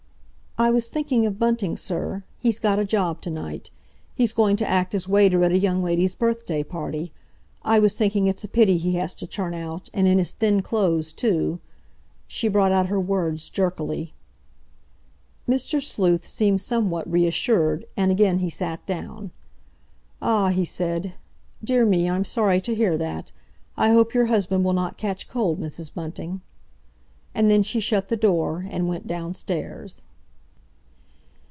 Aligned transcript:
"I 0.57 0.69
was 0.69 0.89
thinking 0.91 1.25
of 1.25 1.39
Bunting, 1.39 1.75
sir. 1.75 2.23
He's 2.37 2.59
got 2.59 2.77
a 2.77 2.85
job 2.85 3.21
to 3.21 3.31
night. 3.31 3.71
He's 4.13 4.33
going 4.33 4.57
to 4.57 4.69
act 4.69 4.93
as 4.93 5.07
waiter 5.07 5.43
at 5.45 5.51
a 5.51 5.57
young 5.57 5.81
lady's 5.81 6.13
birthday 6.13 6.61
party. 6.61 7.13
I 7.63 7.79
was 7.79 7.97
thinking 7.97 8.27
it's 8.27 8.43
a 8.43 8.47
pity 8.49 8.77
he 8.77 8.93
has 8.95 9.15
to 9.15 9.25
turn 9.25 9.53
out, 9.55 9.89
and 9.93 10.07
in 10.09 10.17
his 10.19 10.33
thin 10.33 10.61
clothes, 10.61 11.13
too"—she 11.13 12.47
brought 12.49 12.73
out 12.73 12.87
her 12.87 12.99
words 12.99 13.49
jerkily. 13.49 14.13
Mr. 15.49 15.81
Sleuth 15.81 16.27
seemed 16.27 16.61
somewhat 16.61 17.09
reassured, 17.09 17.85
and 17.97 18.11
again 18.11 18.37
he 18.39 18.49
sat 18.49 18.85
down. 18.85 19.31
"Ah!" 20.21 20.49
he 20.49 20.65
said. 20.65 21.13
"Dear 21.63 21.85
me—I'm 21.85 22.25
sorry 22.25 22.59
to 22.61 22.75
hear 22.75 22.97
that! 22.99 23.31
I 23.77 23.93
hope 23.93 24.13
your 24.13 24.25
husband 24.25 24.65
will 24.65 24.73
not 24.73 24.97
catch 24.97 25.27
cold, 25.29 25.59
Mrs. 25.59 25.91
Bunting." 25.95 26.41
And 27.33 27.49
then 27.49 27.63
she 27.63 27.79
shut 27.79 28.09
the 28.09 28.17
door, 28.17 28.65
and 28.69 28.87
went 28.89 29.07
downstairs. 29.07 30.03